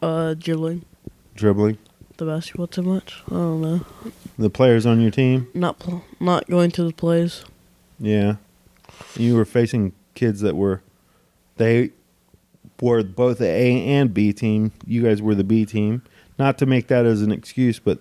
[0.01, 0.85] Uh, dribbling
[1.35, 1.77] dribbling.
[2.17, 3.21] the basketball too much.
[3.27, 3.85] I don't know.
[4.37, 5.47] The players on your team.
[5.53, 7.43] Not pl- not going to the plays.
[7.99, 8.35] Yeah.
[9.15, 10.81] You were facing kids that were
[11.57, 11.91] they
[12.81, 14.71] were both the A and B team.
[14.85, 16.03] You guys were the B team.
[16.37, 17.99] Not to make that as an excuse, but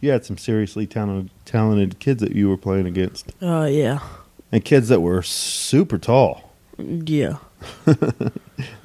[0.00, 3.32] you had some seriously talented talented kids that you were playing against.
[3.42, 4.00] Uh, yeah,
[4.52, 6.52] And kids that were super tall.
[6.78, 7.38] yeah,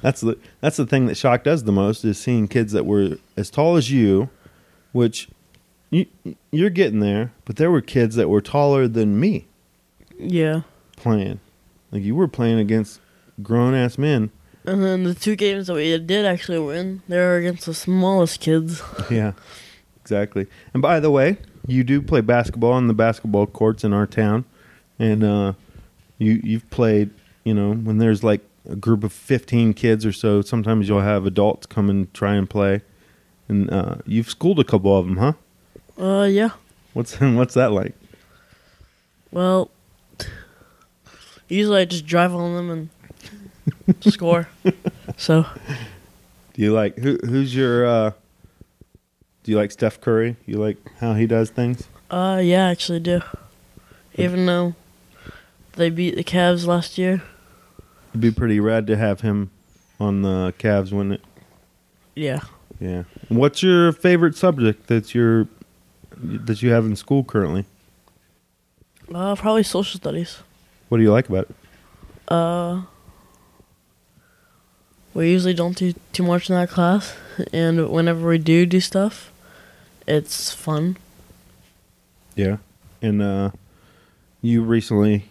[0.02, 3.18] That's the that's the thing that shocked us the most is seeing kids that were
[3.36, 4.30] as tall as you,
[4.92, 5.28] which
[5.90, 6.06] you
[6.50, 9.46] you're getting there, but there were kids that were taller than me
[10.18, 10.62] yeah.
[10.96, 11.40] playing.
[11.90, 13.00] Like you were playing against
[13.42, 14.30] grown ass men.
[14.66, 18.40] And then the two games that we did actually win, they were against the smallest
[18.40, 18.82] kids.
[19.10, 19.32] Yeah,
[20.00, 20.48] exactly.
[20.74, 24.44] And by the way, you do play basketball on the basketball courts in our town,
[24.98, 25.52] and uh,
[26.18, 27.10] you you've played.
[27.44, 31.26] You know, when there's like a group of fifteen kids or so, sometimes you'll have
[31.26, 32.82] adults come and try and play.
[33.48, 35.32] And uh, you've schooled a couple of them, huh?
[36.02, 36.50] Uh, yeah.
[36.92, 37.94] What's what's that like?
[39.30, 39.70] Well,
[41.48, 42.88] usually I just drive on them and
[44.00, 44.48] score.
[45.16, 45.46] So,
[46.54, 47.18] Do you like who?
[47.24, 47.86] Who's your?
[47.86, 48.10] Uh,
[49.42, 50.36] do you like Steph Curry?
[50.46, 51.88] You like how he does things?
[52.10, 53.20] uh, yeah, I actually do.
[54.14, 54.74] Even though
[55.72, 57.22] they beat the Cavs last year.
[58.10, 59.50] It'd be pretty rad to have him
[60.00, 61.20] on the Cavs, wouldn't it?
[62.14, 62.40] Yeah.
[62.80, 63.04] Yeah.
[63.28, 65.48] What's your favorite subject that you're
[66.16, 67.66] that you have in school currently?
[69.14, 70.38] Uh, probably social studies.
[70.88, 71.56] What do you like about it?
[72.28, 72.82] Uh,
[75.16, 77.16] we usually don't do too much in that class,
[77.50, 79.32] and whenever we do do stuff,
[80.06, 80.98] it's fun.
[82.34, 82.58] Yeah.
[83.00, 83.50] And uh
[84.42, 85.24] you recently,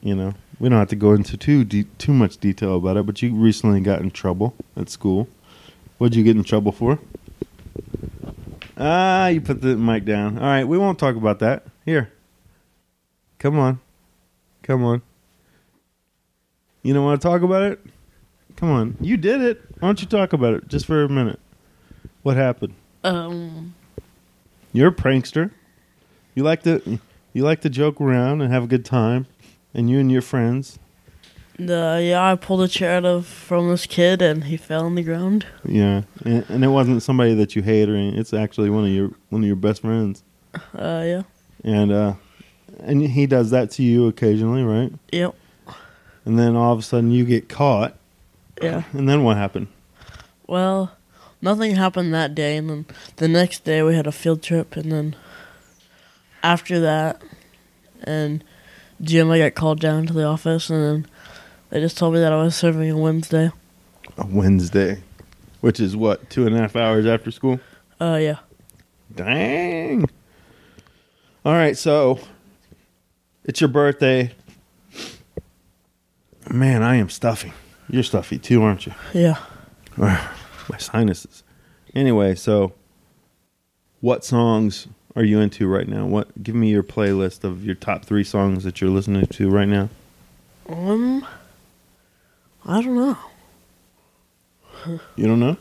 [0.00, 3.04] you know, we don't have to go into too de- too much detail about it,
[3.04, 5.28] but you recently got in trouble at school.
[5.98, 7.00] What'd you get in trouble for?
[8.78, 10.38] Ah, you put the mic down.
[10.38, 11.64] All right, we won't talk about that.
[11.84, 12.12] Here.
[13.40, 13.80] Come on.
[14.62, 15.02] Come on.
[16.82, 17.80] You don't want to talk about it?
[18.56, 18.96] Come on.
[19.00, 19.60] You did it.
[19.80, 21.40] Why don't you talk about it just for a minute?
[22.22, 22.74] What happened?
[23.02, 23.74] Um,
[24.72, 25.50] You're a prankster.
[26.34, 26.98] You like to
[27.32, 29.26] you like to joke around and have a good time,
[29.74, 30.78] and you and your friends.
[31.58, 34.94] the yeah, I pulled a chair out of from this kid, and he fell on
[34.94, 35.46] the ground.
[35.64, 38.18] Yeah, and, and it wasn't somebody that you hate or anything.
[38.18, 40.22] It's actually one of your one of your best friends,
[40.76, 41.22] Uh, yeah,
[41.62, 42.14] and uh,
[42.80, 44.92] and he does that to you occasionally, right?
[45.12, 45.34] yep,
[46.24, 47.96] And then all of a sudden you get caught,
[48.62, 48.84] yeah.
[48.92, 49.68] and then what happened?
[50.46, 50.92] Well,
[51.40, 52.86] nothing happened that day, and then
[53.16, 55.16] the next day we had a field trip, and then
[56.42, 57.22] after that,
[58.02, 58.44] and
[59.00, 61.10] Jim, I got called down to the office, and then
[61.70, 63.50] they just told me that I was serving on Wednesday.
[64.18, 65.02] A Wednesday,
[65.60, 67.60] which is what two and a half hours after school.
[68.00, 68.38] Uh, yeah.
[69.14, 70.06] Dang.
[71.44, 72.20] All right, so
[73.44, 74.32] it's your birthday.
[76.50, 77.52] Man, I am stuffy.
[77.88, 78.94] You're stuffy too, aren't you?
[79.12, 79.38] Yeah.
[79.96, 81.42] My sinuses.
[81.94, 82.72] Anyway, so
[84.00, 86.06] what songs are you into right now?
[86.06, 89.68] What give me your playlist of your top 3 songs that you're listening to right
[89.68, 89.88] now.
[90.68, 91.26] Um,
[92.64, 93.18] I don't know.
[95.16, 95.56] You don't know?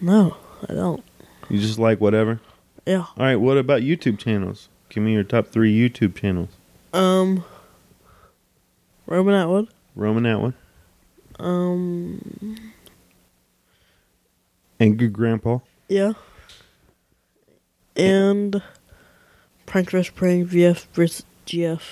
[0.00, 0.36] No,
[0.68, 1.02] I don't.
[1.48, 2.40] You just like whatever?
[2.86, 3.06] Yeah.
[3.16, 4.68] All right, what about YouTube channels?
[4.88, 6.50] Give me your top 3 YouTube channels.
[6.92, 7.44] Um,
[9.06, 9.68] Roman Atwood.
[9.94, 10.54] Roman Atwood,
[11.38, 12.56] Um,
[14.80, 16.12] Angry Grandpa, yeah.
[17.96, 18.62] And
[19.66, 21.82] Prankster Prank BF vs GF.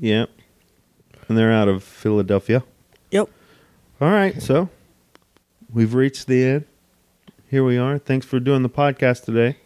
[0.00, 0.30] Yep.
[1.28, 2.62] And they're out of Philadelphia.
[3.10, 3.28] Yep.
[4.00, 4.68] All right, so
[5.72, 6.64] we've reached the end.
[7.48, 7.98] Here we are.
[7.98, 9.56] Thanks for doing the podcast today.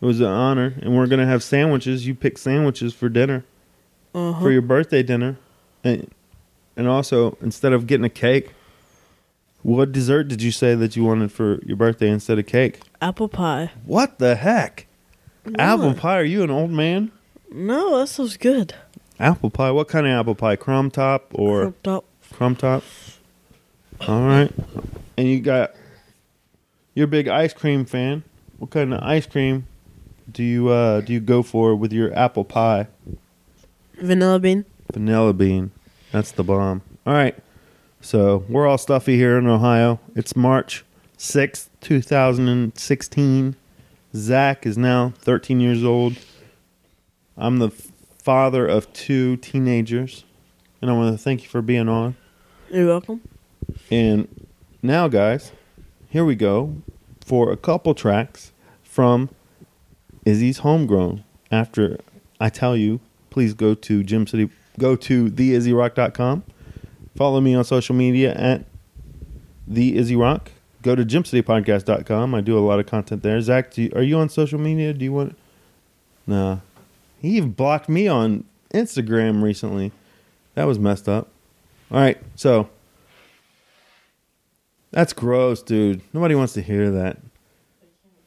[0.00, 2.06] It was an honor, and we're gonna have sandwiches.
[2.06, 3.44] You pick sandwiches for dinner
[4.14, 5.38] Uh for your birthday dinner,
[5.84, 6.10] and
[6.76, 8.50] and also instead of getting a cake,
[9.62, 12.80] what dessert did you say that you wanted for your birthday instead of cake?
[13.00, 13.70] Apple pie.
[13.84, 14.86] What the heck?
[15.58, 16.18] Apple pie?
[16.18, 17.12] Are you an old man?
[17.50, 18.74] No, that sounds good.
[19.18, 19.70] Apple pie?
[19.70, 20.56] What kind of apple pie?
[20.56, 21.60] Crumb top or?
[21.60, 22.04] Crumb top.
[22.32, 22.82] Crumb top.
[24.08, 24.52] All right.
[25.16, 25.72] And you got
[26.94, 28.24] you're a big ice cream fan.
[28.58, 29.66] What kind of ice cream
[30.30, 32.88] do you uh, do you go for with your apple pie?
[34.00, 34.64] Vanilla bean.
[34.92, 35.70] Vanilla bean.
[36.12, 36.82] That's the bomb.
[37.06, 37.36] All right.
[38.02, 39.98] So we're all stuffy here in Ohio.
[40.14, 40.84] It's March
[41.18, 43.56] 6th, 2016.
[44.14, 46.18] Zach is now 13 years old.
[47.36, 50.24] I'm the father of two teenagers.
[50.82, 52.16] And I want to thank you for being on.
[52.70, 53.22] You're welcome.
[53.90, 54.48] And
[54.82, 55.52] now, guys,
[56.08, 56.76] here we go
[57.24, 59.30] for a couple tracks from
[60.26, 61.24] Izzy's Homegrown.
[61.50, 61.98] After
[62.38, 66.44] I tell you, please go to Gem City, go to theizzyrock.com.
[67.16, 68.64] Follow me on social media at
[69.66, 70.50] the Izzy Rock.
[70.82, 72.34] Go to gemcitypodcast.com.
[72.34, 73.40] I do a lot of content there.
[73.40, 74.92] Zach, you, are you on social media?
[74.92, 75.36] Do you want?
[76.26, 76.58] Nah.
[77.20, 79.92] He even blocked me on Instagram recently.
[80.54, 81.28] That was messed up.
[81.90, 82.68] All right, so
[84.90, 86.00] that's gross, dude.
[86.12, 87.18] Nobody wants to hear that.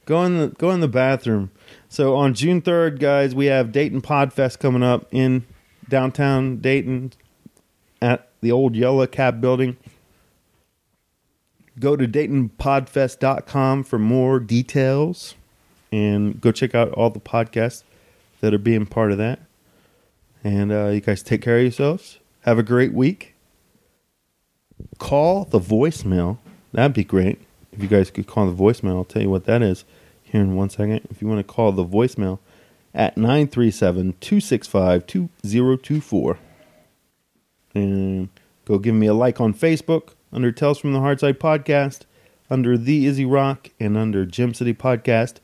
[0.06, 1.50] Go in the go in the bathroom.
[1.90, 5.46] So on June third, guys, we have Dayton Podfest coming up in
[5.90, 7.14] downtown Dayton
[8.02, 9.78] at the old Yellow Cab building.
[11.80, 15.36] Go to DaytonPodfest.com for more details
[15.92, 17.84] and go check out all the podcasts
[18.42, 19.40] that are being part of that.
[20.44, 22.20] And uh, you guys take care of yourselves.
[22.42, 23.34] Have a great week.
[25.00, 26.38] Call the voicemail.
[26.72, 27.42] That'd be great.
[27.72, 29.84] If you guys could call the voicemail, I'll tell you what that is
[30.24, 31.08] here in one second.
[31.10, 32.40] If you want to call the voicemail
[32.96, 36.40] at 937 265 2024.
[37.76, 38.30] And
[38.64, 42.02] go give me a like on Facebook under Tales from the Hardside Podcast,
[42.50, 45.36] under The Izzy Rock, and under Gem City Podcast.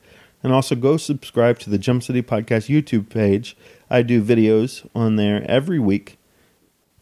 [0.42, 3.56] And also go subscribe to the Gem City Podcast YouTube page.
[3.90, 6.18] I do videos on there every week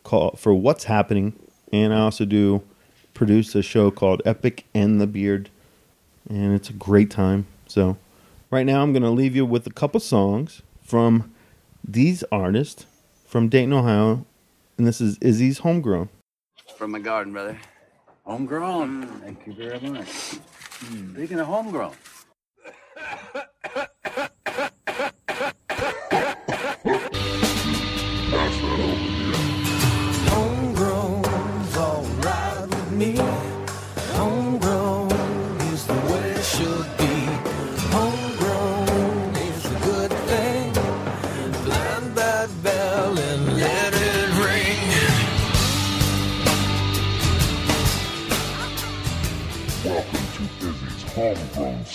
[0.03, 1.39] call for what's happening,
[1.73, 2.63] and I also do
[3.15, 5.49] produce a show called Epic and the Beard,
[6.29, 7.47] and it's a great time.
[7.67, 7.97] So,
[8.51, 11.33] right now I'm going to leave you with a couple songs from
[11.87, 12.87] these artists
[13.27, 14.27] from Dayton, Ohio,
[14.77, 16.09] and this is Izzy's Homegrown.
[16.77, 17.59] From my garden, brother.
[18.25, 19.07] Homegrown.
[19.21, 20.09] Thank you very much.
[20.09, 21.15] Hmm.
[21.15, 21.95] Speaking of homegrown.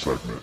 [0.06, 0.41] segment.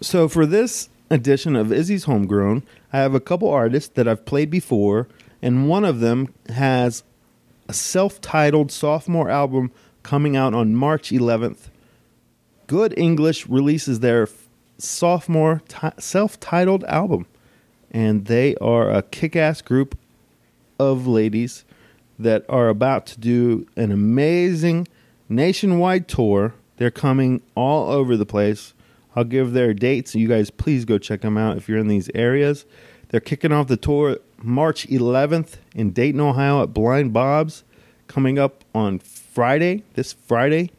[0.00, 4.50] So for this edition of Izzy's Homegrown, I have a couple artists that I've played
[4.50, 5.08] before,
[5.40, 7.02] and one of them has
[7.68, 9.70] a self-titled sophomore album
[10.02, 11.68] coming out on March 11th.
[12.66, 14.28] Good English releases their
[14.78, 17.26] sophomore ti self-titled album,
[17.90, 19.96] and they are a kick-ass group
[20.78, 21.64] of ladies
[22.18, 24.88] that are about to do an amazing
[25.28, 26.54] nationwide tour.
[26.76, 28.74] They're coming all over the place.
[29.14, 30.14] I'll give their dates.
[30.14, 32.64] You guys, please go check them out if you're in these areas.
[33.08, 37.64] They're kicking off the tour March 11th in Dayton, Ohio at Blind Bob's,
[38.08, 40.70] coming up on Friday, this Friday.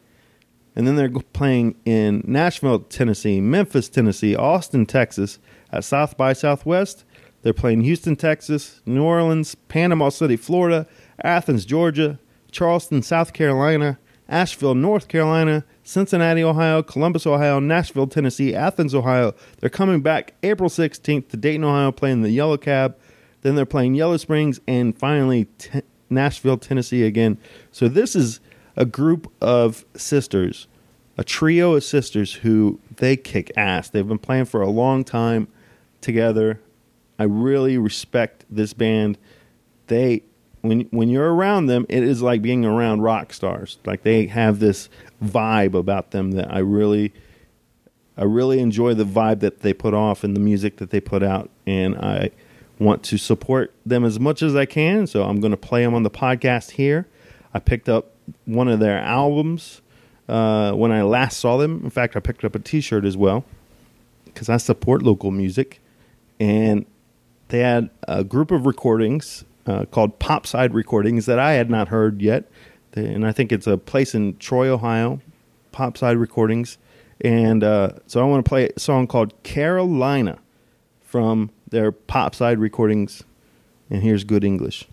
[0.76, 5.38] And then they're playing in Nashville, Tennessee, Memphis, Tennessee, Austin, Texas
[5.72, 7.06] at South by Southwest.
[7.44, 10.88] They're playing Houston, Texas, New Orleans, Panama City, Florida,
[11.24, 12.18] Athens, Georgia,
[12.52, 19.34] Charleston, South Carolina, Asheville, North Carolina, Cincinnati, Ohio, Columbus, Ohio, Nashville, Tennessee, Athens, Ohio.
[19.60, 22.98] They're coming back April 16th to Dayton, Ohio, playing the Yellow Cab.
[23.42, 27.38] Then they're playing Yellow Springs and finally T- Nashville, Tennessee again.
[27.72, 28.40] So this is
[28.76, 30.68] a group of sisters,
[31.18, 33.90] a trio of sisters who they kick ass.
[33.90, 35.50] They've been playing for a long time
[36.00, 36.62] together.
[37.20, 39.18] I really respect this band.
[39.88, 40.24] They
[40.64, 43.78] when when you're around them, it is like being around rock stars.
[43.86, 44.90] Like they have this
[45.24, 47.14] vibe about them that I really
[48.18, 51.22] I really enjoy the vibe that they put off and the music that they put
[51.22, 52.32] out and I
[52.80, 55.94] want to support them as much as I can, so I'm going to play them
[55.94, 57.08] on the podcast here.
[57.54, 58.12] I picked up
[58.46, 59.82] one of their albums
[60.30, 61.82] uh, when I last saw them.
[61.84, 63.44] In fact, I picked up a T-shirt as well
[64.26, 65.82] because I support local music,
[66.40, 66.86] and
[67.50, 72.22] they had a group of recordings uh, called Popside Recordings that I had not heard
[72.22, 72.50] yet,
[72.94, 75.20] and I think it's a place in Troy, Ohio.
[75.74, 76.78] Popside Recordings,
[77.20, 80.38] and uh, so I want to play a song called Carolina
[81.02, 83.24] from their Popside Recordings,
[83.90, 84.88] and here's good English.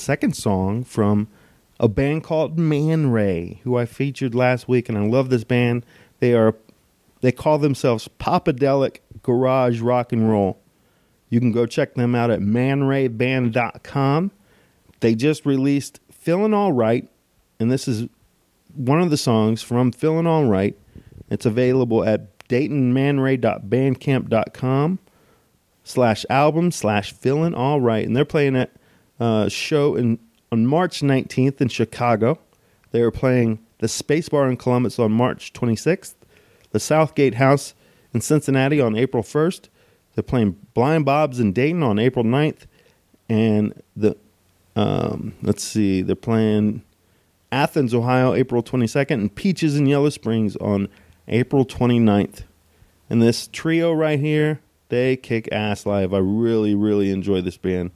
[0.00, 1.28] Second song from
[1.78, 5.84] a band called Man Ray, who I featured last week, and I love this band.
[6.18, 6.54] They are
[7.20, 10.58] they call themselves Papadelic Garage Rock and Roll.
[11.28, 14.30] You can go check them out at manrayband.com.
[15.00, 17.08] They just released Feeling All Right,
[17.58, 18.08] and this is
[18.74, 20.76] one of the songs from Feeling All Right.
[21.30, 24.98] It's available at daytonmanray.bandcamp.com
[25.84, 28.04] slash album slash feeling all right.
[28.06, 28.72] And they're playing at
[29.20, 30.18] a show in
[30.50, 32.38] on March 19th in Chicago.
[32.90, 36.14] They are playing the Space Bar in Columbus on March 26th,
[36.72, 37.74] the Southgate House
[38.12, 39.68] in Cincinnati on April 1st.
[40.14, 42.66] They're playing Blind Bob's in Dayton on April 9th.
[43.28, 44.16] And the,
[44.74, 46.82] um, let's see, they're playing
[47.52, 50.88] Athens, Ohio, April 22nd, and Peaches in Yellow Springs on
[51.28, 52.42] April 29th.
[53.08, 56.12] And this trio right here, they kick ass live.
[56.12, 57.92] I really, really enjoy this band.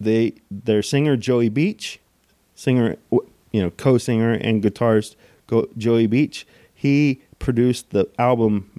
[0.00, 2.00] They, their singer Joey Beach,
[2.54, 5.16] singer, you know, co-singer and guitarist
[5.76, 6.46] Joey Beach.
[6.72, 8.70] He produced the album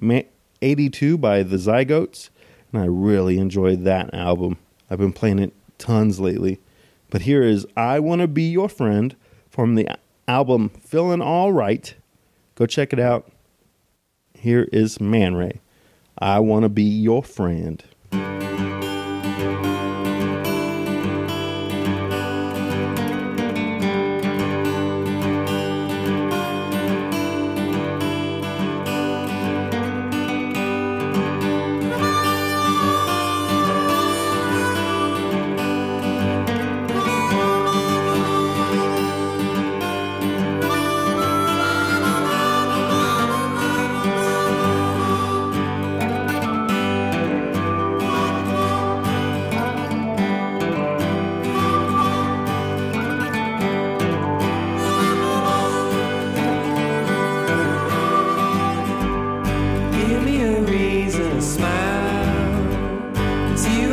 [0.62, 2.30] 82 by the Zygotes,
[2.72, 4.56] and I really enjoyed that album.
[4.90, 6.60] I've been playing it tons lately.
[7.10, 9.14] But here is I Want to Be Your Friend
[9.50, 9.88] from the
[10.28, 11.94] album Feeling All Right.
[12.54, 13.30] Go check it out.
[14.34, 15.60] Here is Man Ray.
[16.18, 17.82] I Want to Be Your Friend.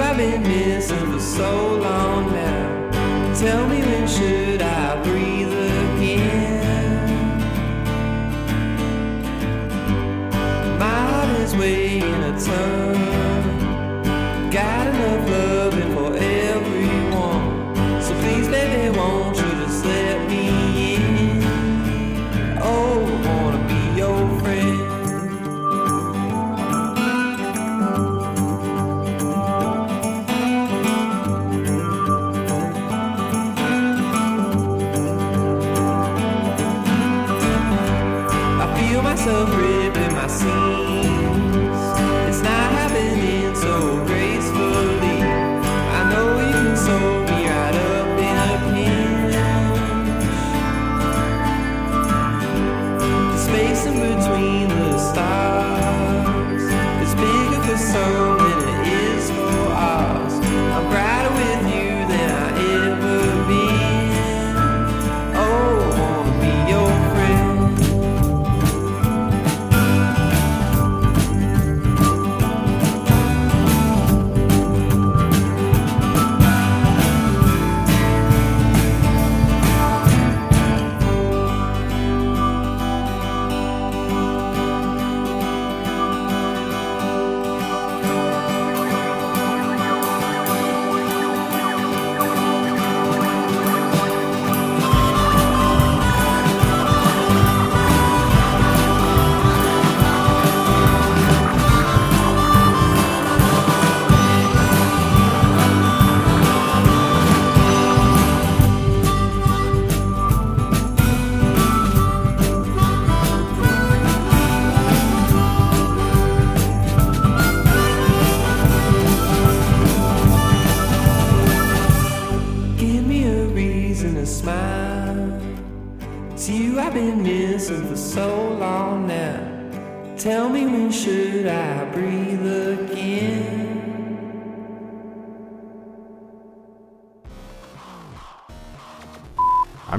[0.09, 3.33] I've been missing for so long now.
[3.33, 4.86] Tell me when should I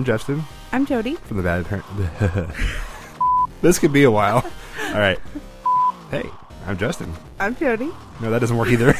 [0.08, 0.42] Justin
[0.72, 1.16] I'm Jody.
[1.16, 1.84] from the Bad Parent.
[3.60, 4.42] this could be a while.
[4.86, 5.18] All right.
[6.10, 6.24] Hey,
[6.66, 7.12] I'm Justin.
[7.38, 7.90] I'm Jody.
[8.22, 8.94] No, that doesn't work either.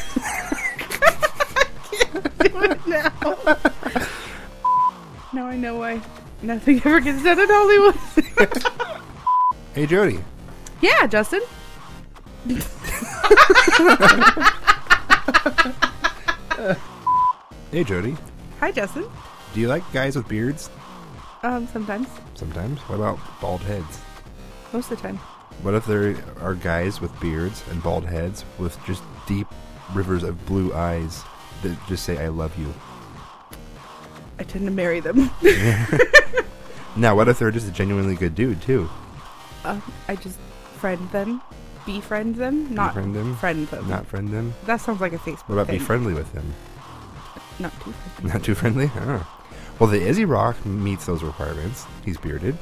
[2.37, 3.11] Do it now.
[5.33, 5.99] now I know why
[6.43, 9.01] nothing ever gets done in Hollywood.
[9.73, 10.19] hey, Jody.
[10.79, 11.41] yeah, Justin.
[17.71, 18.15] Hey, Jody.
[18.59, 19.05] Hi, Justin.
[19.55, 20.69] Do you like guys with beards?
[21.43, 22.07] Um, sometimes.
[22.35, 22.79] Sometimes.
[22.81, 23.99] What about bald heads?
[24.73, 25.17] Most of the time.
[25.63, 29.47] What if there are guys with beards and bald heads with just deep
[29.93, 31.23] rivers of blue eyes
[31.63, 32.73] that just say "I love you"?
[34.37, 35.29] I tend to marry them.
[36.95, 38.89] Now, what if they're just a genuinely good dude too?
[39.63, 40.39] um, I just
[40.77, 41.41] friend them.
[41.85, 42.73] Befriend them.
[42.73, 43.35] Not Befriend them?
[43.37, 43.87] friend them.
[43.87, 44.53] Not friend them.
[44.65, 45.77] That sounds like a Facebook What about thing.
[45.79, 46.53] be friendly with them?
[47.59, 48.33] Not too friendly.
[48.33, 48.91] Not too friendly.
[48.95, 49.38] Oh.
[49.79, 51.85] Well, the Izzy Rock meets those requirements.
[52.03, 52.57] He's bearded.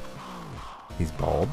[0.98, 1.48] He's bald.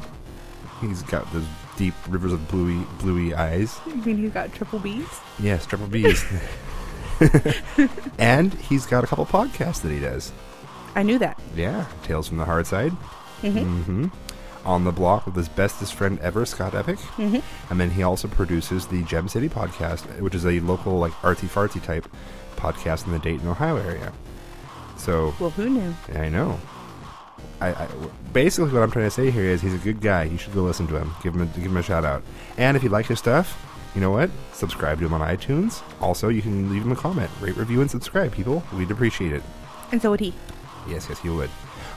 [0.80, 1.46] He's got those
[1.76, 3.78] deep rivers of bluey, bluey eyes.
[3.86, 5.06] You mean he's got triple B's?
[5.38, 6.24] Yes, triple B's.
[8.18, 10.32] and he's got a couple podcasts that he does.
[10.94, 11.38] I knew that.
[11.54, 12.92] Yeah, Tales from the Hard Side.
[13.42, 13.84] Mhm.
[13.84, 14.06] hmm
[14.64, 16.98] On the block with his bestest friend ever, Scott Epic.
[17.16, 17.38] Mm-hmm.
[17.70, 21.48] And then he also produces the Gem City podcast, which is a local, like, artsy
[21.48, 22.08] fartsy type
[22.56, 24.12] podcast in the Dayton, Ohio area.
[24.96, 25.94] So, Well, who knew?
[26.14, 26.58] I know.
[27.60, 27.88] I, I
[28.32, 30.24] basically what I'm trying to say here is he's a good guy.
[30.24, 31.12] You should go listen to him.
[31.22, 32.22] Give him a, give him a shout out.
[32.58, 33.62] And if you like his stuff,
[33.94, 34.30] you know what?
[34.52, 35.82] Subscribe to him on iTunes.
[36.00, 38.32] Also, you can leave him a comment, rate, review, and subscribe.
[38.32, 39.42] People, we'd appreciate it.
[39.90, 40.34] And so would he.
[40.88, 41.50] Yes, yes, he would.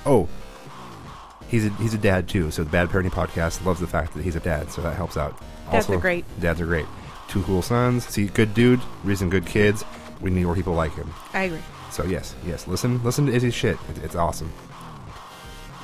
[0.05, 0.29] Oh,
[1.49, 2.51] he's a he's a dad too.
[2.51, 5.17] So the Bad Parenting Podcast loves the fact that he's a dad, so that helps
[5.17, 5.37] out.
[5.71, 6.25] Dads are great.
[6.39, 6.85] Dads are great.
[7.27, 8.05] Two cool sons.
[8.07, 9.83] See, good dude, raising good kids.
[10.21, 11.13] We need more people like him.
[11.33, 11.59] I agree.
[11.91, 13.77] So yes, yes, listen, listen to Izzy's shit.
[13.89, 14.51] It, it's awesome.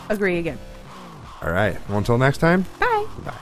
[0.09, 0.59] Agree again.
[1.41, 1.77] All right.
[1.89, 2.65] Well, until next time.
[2.79, 3.05] Bye.
[3.23, 3.33] Bye.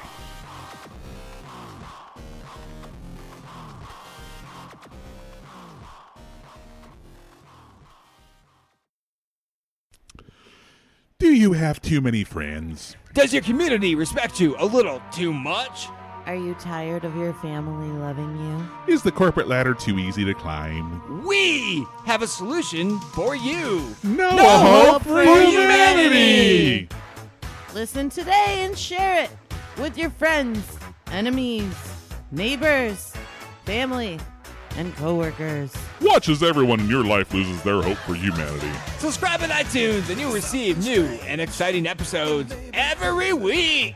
[11.19, 12.97] Do you have too many friends?
[13.13, 15.87] Does your community respect you a little too much?
[16.25, 18.93] Are you tired of your family loving you?
[18.93, 21.25] Is the corporate ladder too easy to climb?
[21.25, 23.93] We have a solution for you.
[24.03, 26.87] No, hope for humanity!
[27.73, 29.31] Listen today and share it
[29.77, 30.65] with your friends,
[31.11, 31.75] enemies,
[32.31, 33.13] neighbors,
[33.65, 34.17] family,
[34.77, 35.73] and coworkers.
[35.99, 38.71] Watch as everyone in your life loses their hope for humanity.
[38.97, 43.95] Subscribe on iTunes and you'll receive new and exciting episodes every week.